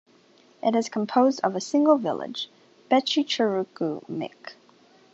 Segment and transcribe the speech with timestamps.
[0.63, 2.49] It is composed of a single village,
[2.89, 4.55] Becicherecu Mic.